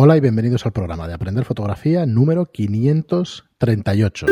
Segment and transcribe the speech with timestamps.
[0.00, 4.26] Hola y bienvenidos al programa de Aprender Fotografía número 538.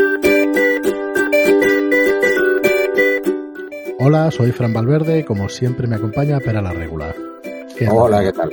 [3.99, 7.17] Hola, soy Fran Valverde y como siempre me acompaña Pera la Regular.
[7.91, 8.53] Hola, ¿qué tal?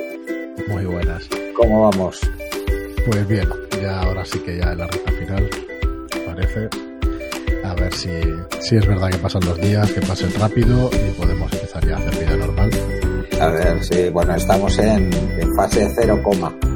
[0.68, 1.30] Muy buenas.
[1.56, 2.20] ¿Cómo vamos?
[3.06, 3.48] Pues bien,
[3.80, 5.50] ya ahora sí que ya en la recta final,
[6.26, 6.68] parece.
[7.64, 8.10] A ver si,
[8.60, 12.00] si es verdad que pasan los días, que pasen rápido y podemos empezar ya a
[12.00, 12.72] hacer vida normal.
[13.40, 15.12] A ver, sí, bueno, estamos en,
[15.56, 16.73] fase 0, Qué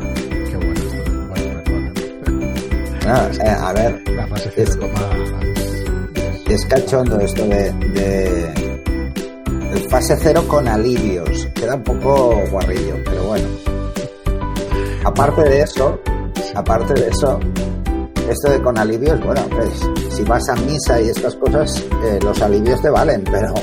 [3.10, 4.89] Eh, a ver, La fase Es- 0,
[6.50, 8.54] es cachondo esto de, de-
[9.74, 11.48] de fase 0 con alivios.
[11.56, 13.48] Queda un poco guarrillo, pero bueno.
[15.06, 16.00] Aparte de eso,
[16.56, 17.39] aparte de eso,
[18.29, 19.70] esto de con alivios, bueno, pues
[20.14, 23.54] si vas a misa y estas cosas, eh, los alivios te valen, pero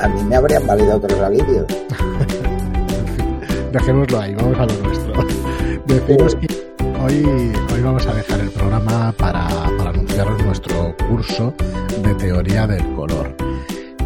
[0.00, 1.66] a mí me habrían valido otros alivios.
[3.72, 5.12] Dejémoslo ahí, vamos a lo nuestro.
[5.86, 6.00] Que
[7.02, 9.48] hoy, hoy vamos a dejar el programa para,
[9.78, 11.54] para anunciaros nuestro curso
[12.02, 13.34] de teoría del color.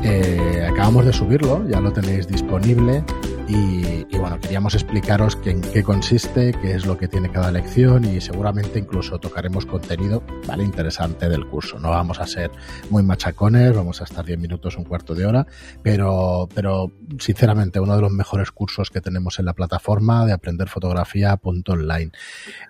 [0.04, 3.02] Eh, acabamos de subirlo, ya lo tenéis disponible
[3.48, 7.50] y, y bueno, queríamos explicaros que en qué consiste, qué es lo que tiene cada
[7.50, 11.78] lección y seguramente incluso tocaremos contenido vale interesante del curso.
[11.78, 12.50] No vamos a ser
[12.90, 15.46] muy machacones, vamos a estar 10 minutos, un cuarto de hora,
[15.82, 22.12] pero, pero sinceramente uno de los mejores cursos que tenemos en la plataforma de aprenderfotografía.online.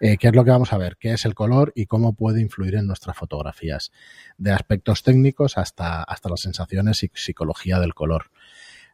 [0.00, 0.96] Eh, ¿Qué es lo que vamos a ver?
[0.98, 3.92] ¿Qué es el color y cómo puede influir en nuestras fotografías?
[4.38, 8.30] De aspectos técnicos hasta, hasta las sensaciones y psicología del color.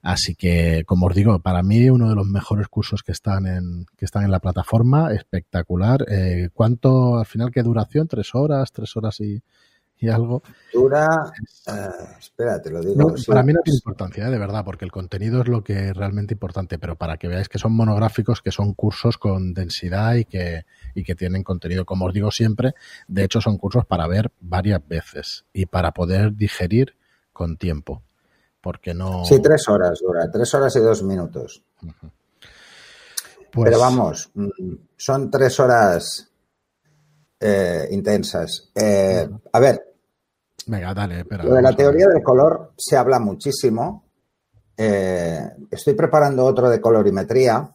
[0.02, 3.86] Así que, como os digo, para mí uno de los mejores cursos que están en,
[3.96, 6.06] que están en la plataforma, espectacular.
[6.08, 8.08] Eh, ¿Cuánto, al final, qué duración?
[8.08, 8.72] ¿Tres horas?
[8.72, 9.42] ¿Tres horas y,
[10.00, 10.42] y algo?
[10.72, 11.06] Dura,
[11.66, 12.94] eh, espera, te lo digo.
[12.96, 13.26] No, sí.
[13.26, 14.30] para mí no tiene importancia, ¿eh?
[14.30, 17.48] de verdad, porque el contenido es lo que es realmente importante, pero para que veáis
[17.48, 22.06] que son monográficos, que son cursos con densidad y que, y que tienen contenido, como
[22.06, 22.72] os digo siempre,
[23.06, 26.96] de hecho son cursos para ver varias veces y para poder digerir
[27.32, 28.02] con tiempo,
[28.60, 29.24] porque no...
[29.24, 31.62] Sí, tres horas dura, tres horas y dos minutos.
[33.52, 34.48] Pues, Pero vamos, mm,
[34.96, 36.30] son tres horas
[37.40, 38.70] eh, intensas.
[38.74, 39.90] Eh, a ver,
[40.66, 41.42] Venga, dale, espera.
[41.42, 44.04] lo de la teoría del color se habla muchísimo.
[44.76, 47.74] Eh, estoy preparando otro de colorimetría,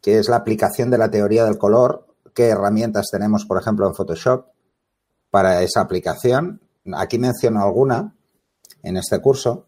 [0.00, 2.06] que es la aplicación de la teoría del color.
[2.34, 4.46] ¿Qué herramientas tenemos, por ejemplo, en Photoshop
[5.30, 6.60] para esa aplicación?
[6.94, 8.14] Aquí menciono alguna
[8.82, 9.67] en este curso.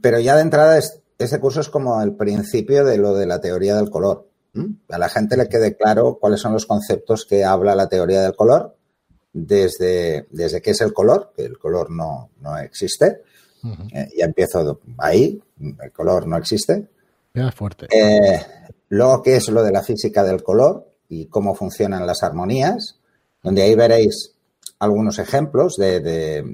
[0.00, 3.40] Pero ya de entrada, es- este curso es como el principio de lo de la
[3.40, 4.26] teoría del color.
[4.88, 8.34] A la gente le quede claro cuáles son los conceptos que habla la teoría del
[8.34, 8.74] color,
[9.32, 13.22] desde, desde qué es el color, que el color no, no existe.
[13.92, 16.88] Eh, ya empiezo ahí, el color no existe.
[17.32, 17.86] Queda fuerte.
[17.90, 18.40] Eh,
[18.88, 22.96] luego, qué es lo de la física del color y cómo funcionan las armonías,
[23.42, 24.32] donde ahí veréis
[24.80, 26.44] algunos ejemplos de, de-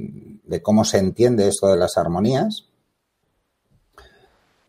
[0.45, 2.67] de cómo se entiende esto de las armonías.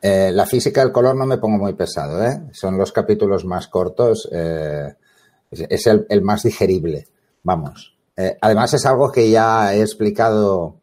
[0.07, 2.43] Eh, la física del color no me pongo muy pesado, ¿eh?
[2.51, 4.93] son los capítulos más cortos, eh,
[5.49, 7.07] es, el, el más digerible,
[7.41, 7.97] vamos.
[8.15, 10.75] Eh, además es algo que ya he explicado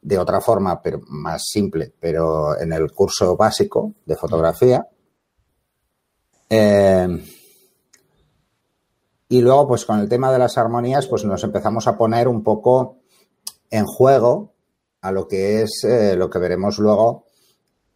[0.00, 4.88] de otra forma, pero más simple, pero en el curso básico de fotografía.
[9.28, 12.42] Y luego, pues con el tema de las armonías, pues nos empezamos a poner un
[12.42, 12.96] poco
[13.68, 14.54] en juego
[15.02, 15.86] a lo que es
[16.16, 17.26] lo que veremos luego,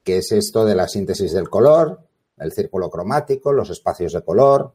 [0.08, 2.00] que es esto de la síntesis del color,
[2.38, 4.72] el círculo cromático, los espacios de color.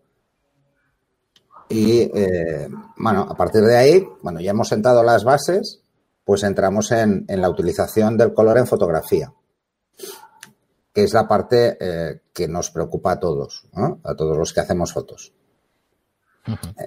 [1.70, 5.82] Y eh, bueno, a partir de ahí, bueno, ya hemos sentado las bases,
[6.24, 9.34] pues entramos en, en la utilización del color en fotografía,
[10.94, 14.02] que es la parte eh, que nos preocupa a todos, ¿no?
[14.04, 15.34] a todos los que hacemos fotos.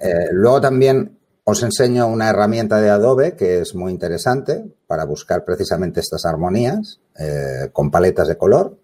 [0.01, 5.43] Eh, luego también os enseño una herramienta de Adobe que es muy interesante para buscar
[5.43, 8.79] precisamente estas armonías eh, con paletas de color.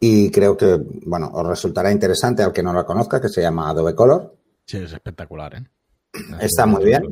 [0.00, 3.70] Y creo que, bueno, os resultará interesante al que no la conozca, que se llama
[3.70, 4.34] Adobe Color.
[4.66, 5.66] Sí, es espectacular, ¿eh?
[6.40, 7.04] Está muy bien.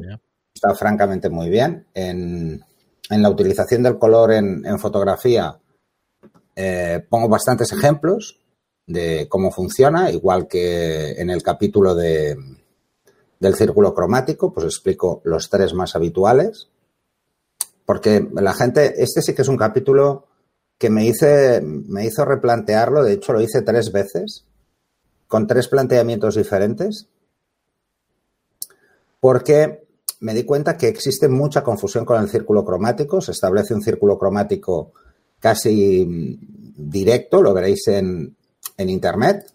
[0.55, 1.87] Está francamente muy bien.
[1.95, 2.63] En,
[3.09, 5.59] en la utilización del color en, en fotografía
[6.55, 8.39] eh, pongo bastantes ejemplos
[8.87, 12.37] de cómo funciona, igual que en el capítulo de,
[13.43, 16.69] del círculo cromático, pues explico los tres más habituales.
[17.85, 20.27] Porque la gente, este sí que es un capítulo
[20.79, 21.13] que me,
[21.63, 24.45] me hizo replantearlo, de hecho lo hice tres veces,
[25.27, 27.09] con tres planteamientos diferentes,
[29.21, 29.87] porque
[30.21, 34.19] me di cuenta que existe mucha confusión con el círculo cromático, se establece un círculo
[34.19, 34.93] cromático
[35.41, 36.39] casi
[36.77, 38.37] directo, lo veréis en,
[38.77, 39.53] en Internet,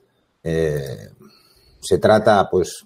[0.50, 1.10] Eh,
[1.82, 2.86] se trata, pues,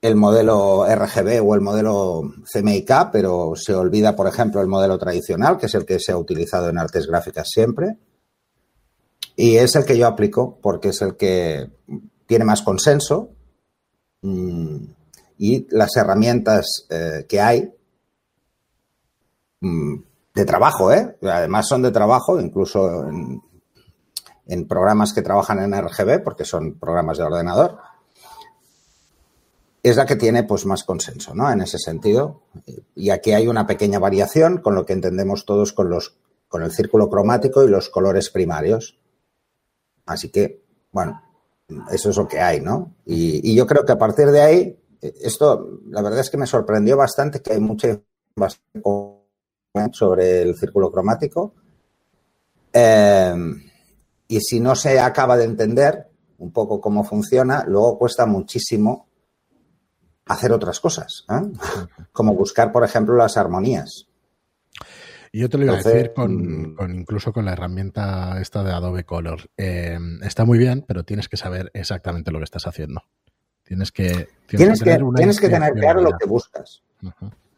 [0.00, 2.22] el modelo RGB o el modelo
[2.52, 6.18] CMYK, pero se olvida, por ejemplo, el modelo tradicional, que es el que se ha
[6.18, 7.98] utilizado en artes gráficas siempre.
[9.34, 11.70] Y es el que yo aplico porque es el que
[12.26, 13.30] tiene más consenso
[14.22, 14.76] mm,
[15.38, 17.70] y las herramientas eh, que hay
[19.60, 19.96] mm,
[20.34, 21.16] de trabajo, ¿eh?
[21.22, 23.42] además son de trabajo, incluso en,
[24.46, 27.78] en programas que trabajan en RGB, porque son programas de ordenador,
[29.90, 31.50] es la que tiene pues más consenso, ¿no?
[31.50, 32.42] En ese sentido.
[32.96, 36.16] Y aquí hay una pequeña variación con lo que entendemos todos con los
[36.48, 38.98] con el círculo cromático y los colores primarios.
[40.06, 41.22] Así que, bueno,
[41.90, 42.94] eso es lo que hay, ¿no?
[43.04, 46.96] Y, yo creo que a partir de ahí, esto, la verdad es que me sorprendió
[46.96, 48.00] bastante que hay mucha
[49.92, 51.54] sobre el círculo cromático.
[52.72, 53.34] Eh,
[54.28, 59.06] y si no se acaba de entender un poco cómo funciona, luego cuesta muchísimo
[60.26, 61.52] hacer otras cosas, ¿eh?
[62.12, 64.08] como buscar, por ejemplo, las armonías.
[65.32, 66.76] Y yo te lo iba a decir con, mm.
[66.94, 69.50] incluso con la herramienta esta de Adobe Color.
[69.56, 73.02] Eh, está muy bien, pero tienes que saber exactamente lo que estás haciendo.
[73.62, 76.82] Tienes que, tienes, que, tienes que tener claro lo que buscas.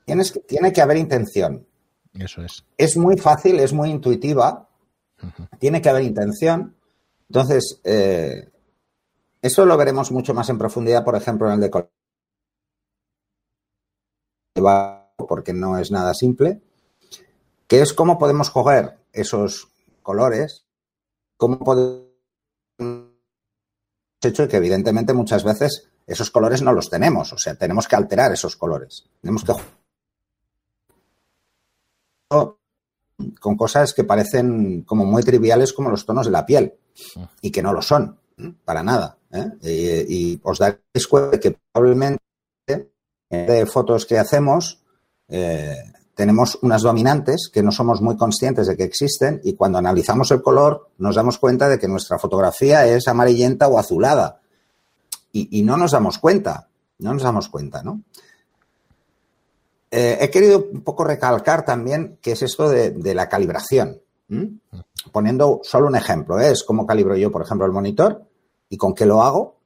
[0.06, 1.66] tienes que, tiene que haber intención.
[2.14, 2.64] Eso es.
[2.76, 4.68] Es muy fácil, es muy intuitiva.
[5.58, 6.74] Tiene que haber intención.
[7.28, 8.48] Entonces, eh,
[9.42, 11.70] eso lo veremos mucho más en profundidad, por ejemplo, en el de
[14.60, 16.60] porque no es nada simple,
[17.66, 19.68] que es cómo podemos coger esos
[20.02, 20.64] colores,
[21.36, 22.08] cómo podemos
[24.22, 28.32] hecho que evidentemente muchas veces esos colores no los tenemos, o sea, tenemos que alterar
[28.32, 29.04] esos colores.
[29.20, 29.52] Tenemos que
[33.40, 36.74] con cosas que parecen como muy triviales como los tonos de la piel
[37.40, 38.18] y que no lo son,
[38.64, 39.18] para nada.
[39.32, 40.06] ¿eh?
[40.08, 42.22] Y, os daréis cuenta que probablemente
[43.30, 44.82] de fotos que hacemos,
[45.28, 50.30] eh, tenemos unas dominantes que no somos muy conscientes de que existen y cuando analizamos
[50.30, 54.40] el color nos damos cuenta de que nuestra fotografía es amarillenta o azulada.
[55.30, 56.66] Y, no nos damos cuenta,
[56.98, 58.02] no nos damos cuenta, ¿no?
[59.90, 64.00] Eh, he querido un poco recalcar también qué es esto de, la calibración.
[65.12, 66.50] Poniendo solo un ejemplo, ¿eh?
[66.50, 68.24] es cómo calibro yo, por ejemplo, el monitor
[68.68, 69.57] y con qué lo hago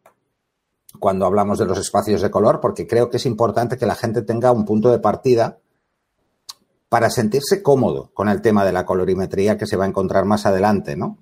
[0.99, 4.23] cuando hablamos de los espacios de color, porque creo que es importante que la gente
[4.23, 5.59] tenga un punto de partida
[6.89, 10.47] para sentirse cómodo con el tema de la colorimetría que se va a encontrar más
[10.47, 11.19] adelante, ¿no?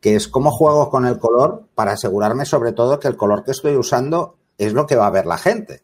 [0.00, 3.52] Que es cómo juego con el color para asegurarme sobre todo que el color que
[3.52, 5.82] estoy usando es lo que va a ver la gente.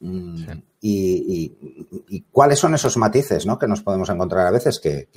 [0.00, 0.44] Mm,
[0.80, 3.58] y, cuáles son esos matices ¿no?
[3.58, 5.08] que nos podemos encontrar a veces que,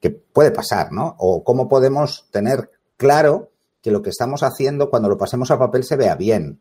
[0.00, 1.16] que puede pasar, ¿no?
[1.18, 3.50] O cómo podemos tener claro
[3.86, 6.58] que lo que estamos haciendo cuando lo pasemos a papel se vea bien.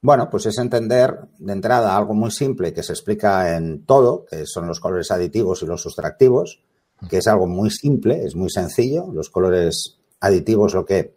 [0.00, 4.46] Bueno, pues es entender de entrada algo muy simple que se explica en todo, que
[4.46, 6.62] son los colores aditivos y los sustractivos,
[7.10, 9.12] que es algo muy simple, es muy sencillo.
[9.12, 11.14] Los colores aditivos lo que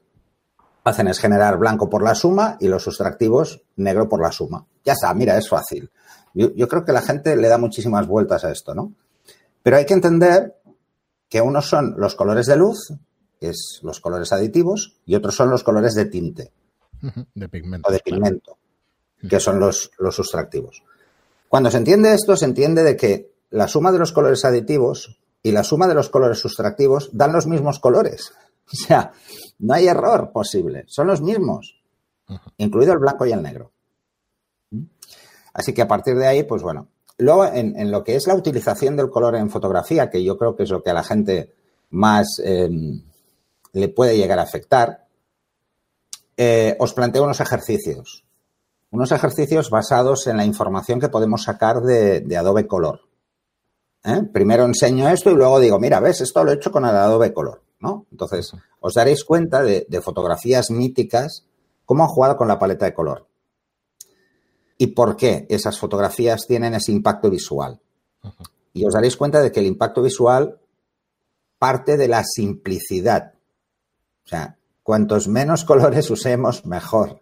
[0.83, 4.65] hacen es generar blanco por la suma y los sustractivos negro por la suma.
[4.83, 5.89] Ya está, mira, es fácil.
[6.33, 8.91] Yo, yo creo que la gente le da muchísimas vueltas a esto, ¿no?
[9.63, 10.57] Pero hay que entender
[11.29, 12.91] que unos son los colores de luz
[13.39, 16.51] es los colores aditivos, y otros son los colores de tinte.
[17.33, 17.87] De pigmento.
[17.87, 18.57] O de pigmento,
[19.29, 20.83] que son los, los sustractivos.
[21.47, 25.51] Cuando se entiende esto, se entiende de que la suma de los colores aditivos y
[25.51, 28.33] la suma de los colores sustractivos dan los mismos colores.
[28.71, 29.11] O sea,
[29.57, 31.81] no hay error posible, son los mismos,
[32.57, 33.71] incluido el blanco y el negro.
[35.53, 36.87] Así que a partir de ahí, pues bueno.
[37.17, 40.63] Luego, en, lo que es la utilización del color en fotografía, que yo creo que
[40.63, 41.51] es lo que a la gente
[41.89, 43.01] más em,
[43.73, 45.07] le puede llegar a afectar,
[46.37, 48.25] eh, os planteo unos ejercicios.
[48.91, 53.01] Unos ejercicios basados en la información que podemos sacar de, Adobe Color.
[54.03, 54.23] ¿eh?
[54.33, 57.33] Primero enseño esto y luego digo, mira, ves, esto lo he hecho con el Adobe
[57.33, 57.61] Color.
[57.79, 58.07] ¿no?
[58.11, 61.45] Entonces, os daréis cuenta de, fotografías míticas,
[61.85, 63.27] cómo han jugado con la paleta de color.
[64.77, 67.79] Y por qué esas fotografías tienen ese impacto visual.
[68.73, 70.59] Y os daréis cuenta de que el impacto visual
[71.57, 73.33] parte de la simplicidad
[74.25, 77.21] o sea, cuantos menos colores usemos, mejor.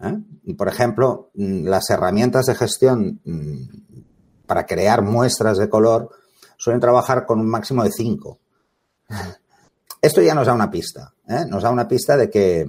[0.00, 0.16] ¿eh?
[0.44, 6.10] Y, por ejemplo, mm, las herramientas de gestión mm, para crear muestras de color
[6.56, 8.38] suelen trabajar con un máximo de cinco.
[10.02, 11.12] Esto ya nos da una pista.
[11.28, 11.44] ¿eh?
[11.48, 12.66] Nos da una pista de que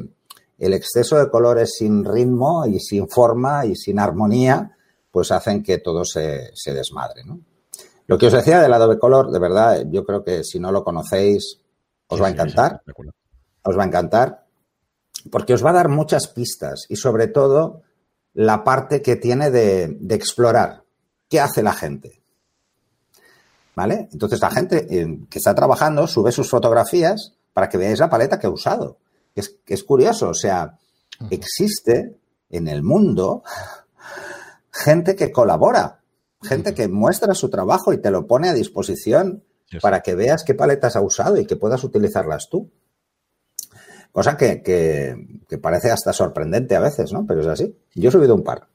[0.58, 4.76] el exceso de colores sin ritmo y sin forma y sin armonía,
[5.12, 7.24] pues hacen que todo se, se desmadre.
[7.24, 7.40] ¿no?
[8.08, 10.84] Lo que os decía del Adobe Color, de verdad, yo creo que si no lo
[10.84, 11.60] conocéis,
[12.08, 12.82] os va a encantar
[13.68, 14.46] os va a encantar.
[15.32, 17.82] porque os va a dar muchas pistas y sobre todo
[18.34, 20.84] la parte que tiene de, de explorar.
[21.28, 22.22] ¿Qué hace la gente?
[23.76, 24.08] ¿Vale?
[24.12, 28.40] Entonces la gente eh, que está trabajando sube sus fotografías para que veáis la paleta
[28.40, 29.00] que ha usado.
[29.36, 30.78] Es, es curioso, o sea,
[31.30, 32.16] existe
[32.50, 33.44] en el mundo
[34.72, 36.00] gente que colabora,
[36.42, 39.44] gente que muestra su trabajo y te lo pone a disposición
[39.82, 42.72] para que veas qué paletas ha usado y que puedas utilizarlas tú.
[44.18, 47.24] Cosa que, que, parece hasta sorprendente a veces, ¿no?
[47.28, 47.78] Pero es así.
[47.94, 48.68] Yo he subido un par,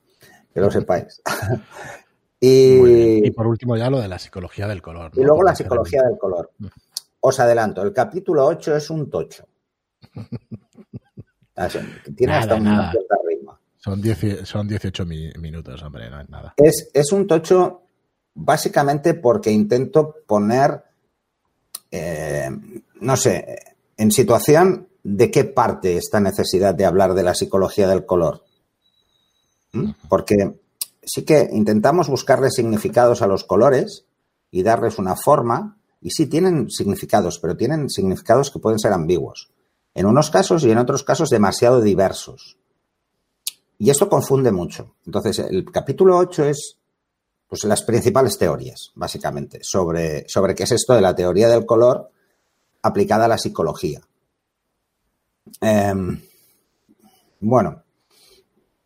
[0.55, 1.21] que lo sepáis.
[2.41, 5.11] y, y, por último ya lo de la psicología del color.
[5.13, 5.21] ¿no?
[5.21, 6.53] Y luego la psicología del color.
[7.19, 9.45] Os adelanto, el capítulo 8 es un tocho.
[12.17, 13.59] Tiene hasta una cierta ritmo.
[13.79, 14.01] Son,
[14.45, 16.55] son 18 minutos, hombre, no es nada.
[16.57, 17.83] Es, es un tocho
[18.33, 20.85] básicamente porque intento poner,
[21.91, 22.49] eh,
[23.01, 23.59] no sé,
[23.97, 28.45] en situación de qué parte esta necesidad de hablar de la psicología del color.
[29.73, 29.91] ¿Mm?
[30.09, 30.61] Porque
[31.03, 34.05] sí que intentamos buscarle significados a los colores
[34.51, 39.51] y darles una forma, y sí tienen significados, pero tienen significados que pueden ser ambiguos.
[39.95, 42.59] En unos casos y en otros casos demasiado diversos.
[43.79, 44.95] Y esto confunde mucho.
[45.07, 46.77] Entonces, el capítulo 8 es
[47.49, 52.11] pues, las principales teorías, básicamente, sobre, sobre qué es esto de la teoría del color
[52.83, 54.01] aplicada a la psicología.
[55.61, 55.95] Eh,
[57.41, 57.83] bueno,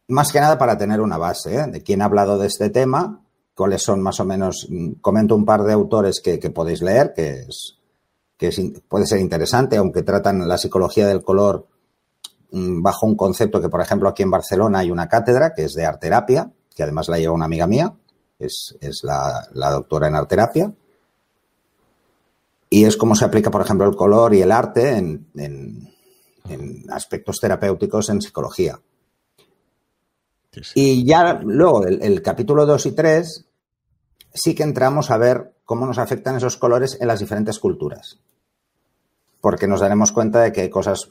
[0.08, 1.66] más que nada para tener una base ¿eh?
[1.66, 3.22] de quién ha hablado de este tema,
[3.54, 7.40] cuáles son más o menos, mm, comento un par de autores que, podéis leer, que,
[7.40, 7.78] es,
[8.38, 8.50] que
[8.88, 11.66] puede ser interesante, aunque tratan la psicología del color
[12.52, 15.74] mm, bajo un concepto que, por ejemplo, aquí en Barcelona hay una cátedra que es
[15.74, 17.94] de arterapia, que además la lleva una amiga mía,
[18.38, 20.72] es, la, doctora en arterapia.
[22.68, 25.26] Y es como se aplica, por ejemplo, el color y el arte en
[26.48, 28.80] en aspectos terapéuticos en psicología.
[30.52, 30.72] Sí, sí.
[30.74, 33.46] Y ya luego, el, el, capítulo 2 y 3,
[34.32, 38.18] sí que entramos a ver cómo nos afectan esos colores en las diferentes culturas.
[39.40, 41.08] Porque nos daremos cuenta de que hay cosas,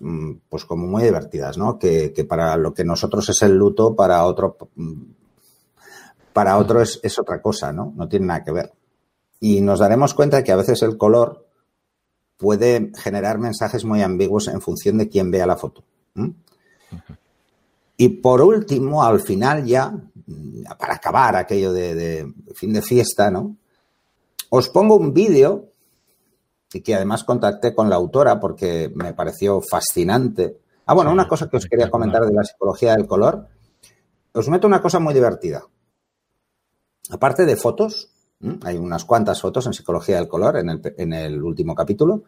[0.49, 1.77] pues, como muy divertidas, ¿no?
[1.77, 4.57] Que, que para lo que nosotros es el luto, para otro,
[6.33, 7.93] para otro es, es otra cosa, ¿no?
[7.95, 8.73] No tiene nada que ver.
[9.39, 11.44] Y nos daremos cuenta de que a veces el color
[12.37, 15.83] puede generar mensajes muy ambiguos en función de quién vea la foto.
[16.15, 16.29] ¿Mm?
[17.97, 19.93] Y por último, al final ya,
[20.77, 23.55] para acabar aquello de, de fin de fiesta, ¿no?
[24.49, 25.69] Os pongo un vídeo
[26.73, 30.57] y que además contacté con la autora porque me pareció fascinante.
[30.85, 33.47] Ah, bueno, una cosa que os quería comentar de la psicología del color.
[34.33, 35.63] Os meto una cosa muy divertida.
[37.09, 38.14] Aparte de fotos,
[38.63, 42.23] hay unas cuantas fotos en psicología del color en el, en el último capítulo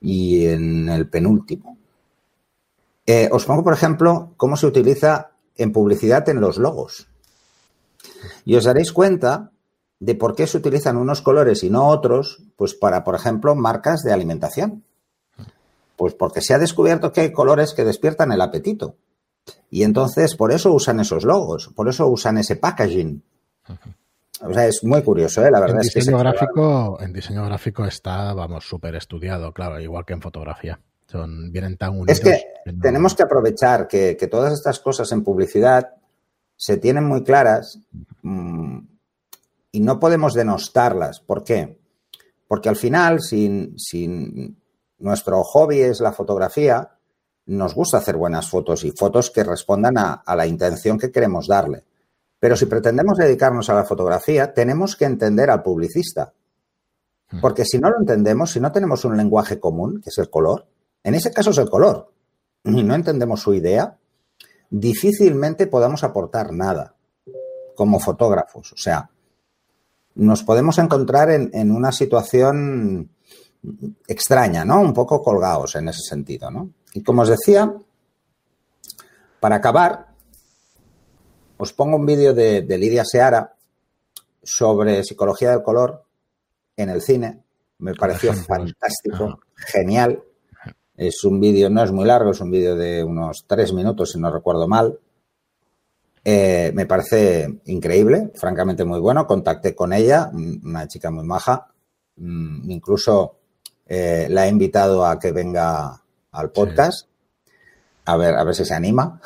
[0.00, 1.78] y en el penúltimo.
[3.06, 7.08] Eh, os pongo, por ejemplo, cómo se utiliza en publicidad en los logos.
[8.44, 9.52] Y os daréis cuenta
[9.98, 14.02] de por qué se utilizan unos colores y no otros, pues para, por ejemplo, marcas
[14.02, 14.84] de alimentación.
[15.96, 18.96] Pues porque se ha descubierto que hay colores que despiertan el apetito.
[19.70, 23.22] Y entonces por eso usan esos logos, por eso usan ese packaging.
[24.42, 25.50] O sea, es muy curioso, ¿eh?
[25.50, 25.76] la verdad.
[25.76, 30.12] En es diseño, que gráfico, en diseño gráfico está, vamos, súper estudiado, claro, igual que
[30.12, 30.78] en fotografía.
[31.06, 32.18] Son, vienen tan unidos.
[32.18, 35.94] Es que, tenemos que aprovechar que, que, todas estas cosas en publicidad
[36.56, 37.78] se tienen muy claras
[38.22, 38.78] mmm,
[39.72, 41.20] y no podemos denostarlas.
[41.20, 41.78] ¿Por qué?
[42.48, 44.56] Porque al final, si, si
[44.98, 46.90] nuestro hobby es la fotografía,
[47.46, 51.46] nos gusta hacer buenas fotos y fotos que respondan a, a la intención que queremos
[51.46, 51.84] darle.
[52.46, 56.32] Pero si pretendemos dedicarnos a la fotografía, tenemos que entender al publicista.
[57.40, 60.64] Porque si no lo entendemos, si no tenemos un lenguaje común, que es el color,
[61.02, 62.12] en ese caso es el color,
[62.62, 63.98] y no entendemos su idea,
[64.70, 66.94] difícilmente podamos aportar nada
[67.74, 68.74] como fotógrafos.
[68.74, 69.10] O sea,
[70.14, 73.10] nos podemos encontrar en, en una situación
[74.06, 74.80] extraña, ¿no?
[74.82, 76.70] Un poco colgados en ese sentido, ¿no?
[76.94, 77.74] Y como os decía,
[79.40, 80.14] para acabar,
[81.58, 83.54] os pongo un vídeo de, de, Lidia Seara
[84.42, 86.04] sobre psicología del color
[86.76, 87.42] en el cine.
[87.78, 90.22] Me pareció fantástico, genial.
[90.96, 94.18] Es un vídeo, no es muy largo, es un vídeo de unos tres minutos, si
[94.18, 94.98] no recuerdo mal.
[96.24, 99.26] Eh, me parece increíble, francamente muy bueno.
[99.26, 101.68] Contacté con ella, una chica muy maja.
[102.16, 103.36] Mm, incluso
[103.86, 107.06] eh, la he invitado a que venga al podcast.
[107.06, 107.52] Sí.
[108.06, 109.20] A ver, a ver si se anima.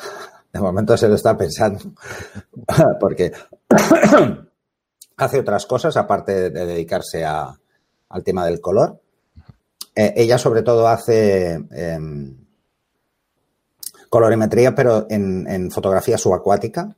[0.51, 1.79] De momento se lo está pensando,
[2.99, 3.31] porque
[5.17, 8.99] hace otras cosas aparte de dedicarse al tema del color.
[9.95, 11.99] Eh, ella sobre todo hace eh,
[14.09, 16.93] colorimetría, pero en, fotografía subacuática,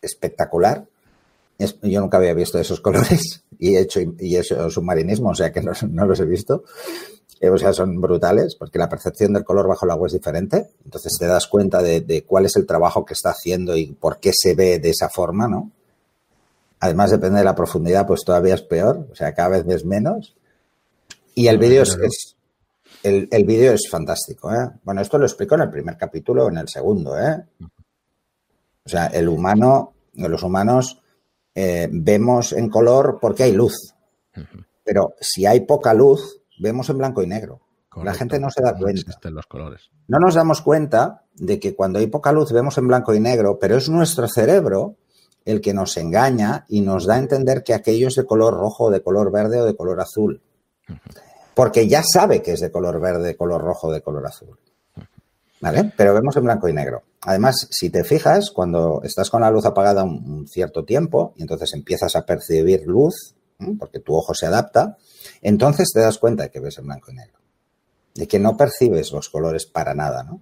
[0.00, 0.84] espectacular.
[1.58, 5.62] yo nunca había visto esos colores y he hecho, y hecho submarinismo, o sea que
[5.62, 6.64] no, los he visto.
[7.42, 10.70] Eh, o sea, son brutales porque la percepción del color bajo el agua es diferente.
[10.84, 14.20] Entonces te das cuenta de, de cuál es el trabajo que está haciendo y por
[14.20, 15.72] qué se ve de esa forma, ¿no?
[16.78, 20.36] Además, depende de la profundidad, pues todavía es peor, o sea, cada vez ves menos.
[21.34, 22.36] Y el vídeo es,
[23.02, 24.70] el, el vídeo es fantástico, ¿eh?
[24.84, 27.44] Bueno, esto lo explico en el primer capítulo, en el segundo, ¿eh?
[28.84, 31.00] O sea, el humano, los humanos
[31.54, 33.94] eh, vemos en color porque hay luz.
[34.84, 37.60] Pero si hay poca luz, vemos en blanco y negro.
[38.02, 39.12] La gente no se da cuenta.
[39.22, 39.90] No los colores.
[40.08, 43.58] No nos damos cuenta de que cuando hay poca luz vemos en blanco y negro,
[43.60, 44.96] pero es nuestro cerebro
[45.44, 48.90] el que nos engaña y nos da a entender que aquello es de color rojo,
[48.90, 50.40] de color verde o de color azul
[51.54, 54.58] porque ya sabe que es de color verde, color rojo, de color azul.
[55.60, 55.92] ¿Vale?
[55.96, 57.02] Pero vemos en blanco y negro.
[57.20, 61.72] Además, si te fijas, cuando estás con la luz apagada un, cierto tiempo y entonces
[61.74, 63.36] empiezas a percibir luz,
[63.78, 64.96] porque tu ojo se adapta,
[65.40, 67.38] entonces te das cuenta de que ves en blanco y negro.
[68.14, 70.40] De que no percibes los colores para nada, ¿no?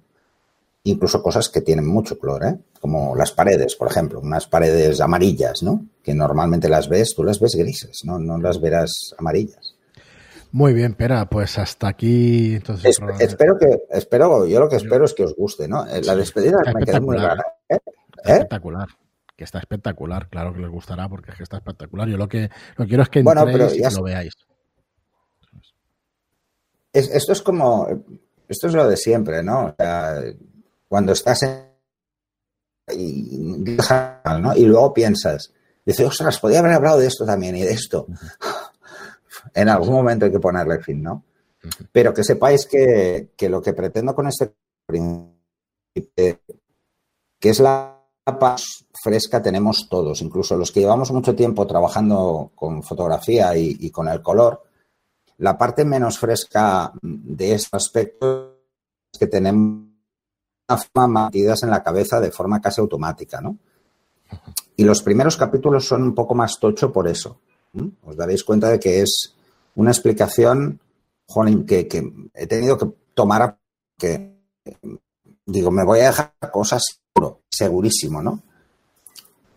[0.84, 2.58] Incluso cosas que tienen mucho color, ¿eh?
[2.80, 5.86] Como las paredes, por ejemplo, unas paredes amarillas, ¿no?
[6.02, 8.18] Que normalmente las ves, tú las ves grises, ¿no?
[8.18, 9.74] No las verás amarillas.
[10.52, 12.56] Muy bien, Pera, pues hasta aquí.
[12.56, 15.86] Entonces, espero que, espero, yo lo que espero es que os guste, ¿no?
[15.86, 17.44] Eh, la despedida me queda muy rara.
[17.68, 17.76] ¿eh?
[17.76, 18.32] ¿Eh?
[18.32, 18.88] Espectacular.
[19.40, 22.06] Que está espectacular, claro que les gustará porque es que está espectacular.
[22.06, 24.34] Yo lo que lo quiero es que entréis y lo veáis.
[26.92, 27.88] esto es como,
[28.46, 29.68] esto es lo de siempre, ¿no?
[29.68, 30.22] O sea,
[30.88, 31.70] cuando estás en
[32.94, 33.78] y,
[34.42, 34.54] ¿no?
[34.54, 35.54] y luego piensas,
[35.86, 38.08] dices, ostras, podía haber hablado de esto también y de esto.
[39.54, 41.24] En algún momento hay que ponerle fin, ¿no?
[41.90, 44.52] Pero que sepáis que, lo que pretendo con este
[47.40, 47.99] que es la
[48.38, 54.08] paz fresca tenemos todos, incluso los que llevamos mucho tiempo trabajando con fotografía y, con
[54.08, 54.62] el color,
[55.38, 58.58] la parte menos fresca de este aspecto
[59.12, 59.88] es que tenemos
[61.08, 63.56] metidas en la cabeza de forma casi automática, ¿no?
[64.76, 67.40] Y los primeros capítulos son un poco más tocho por eso.
[68.04, 69.34] Os daréis cuenta de que es
[69.74, 70.80] una explicación
[71.66, 73.58] que, que, he tenido que tomar,
[73.98, 74.36] que
[75.50, 76.82] digo, me voy a dejar cosas
[77.14, 78.42] seguro, segurísimo, ¿no?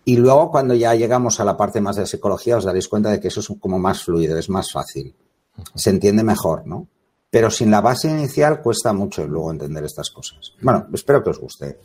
[0.06, 3.20] Y luego cuando ya llegamos a la parte más de psicología os daréis cuenta de
[3.20, 5.16] que eso es como más fluido, es más fácil,
[5.76, 6.88] se entiende mejor, ¿no?
[7.30, 10.54] Pero sin la base inicial cuesta mucho luego entender estas cosas.
[10.62, 11.80] Bueno, espero que os guste.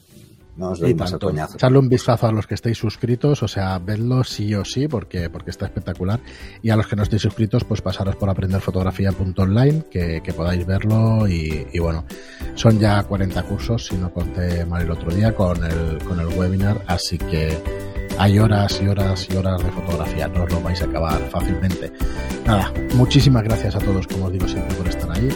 [0.58, 4.24] No os doy más Echarle un vistazo a los que estéis suscritos, o sea, vedlo
[4.24, 6.20] sí o sí, porque, porque está espectacular.
[6.62, 11.28] Y a los que no estéis suscritos, pues pasaros por aprenderfotografía.online, que, que podáis verlo.
[11.28, 12.04] Y, bueno,
[12.56, 16.26] son ya 40 cursos, si no conté mal el otro día, con el, con el
[16.26, 16.82] webinar.
[16.88, 17.56] Así que
[18.18, 21.92] hay horas y horas y horas de fotografía, no os lo vais a acabar fácilmente.
[22.44, 25.28] Nada, muchísimas gracias a todos, como os digo siempre, por estar ahí.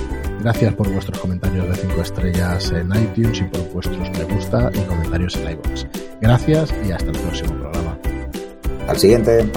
[0.43, 4.81] Gracias por vuestros comentarios de 5 estrellas en iTunes y por vuestros me gusta y
[4.81, 5.87] comentarios en iVoox.
[6.21, 7.97] Gracias y hasta el próximo programa.
[8.89, 9.49] Al siguiente.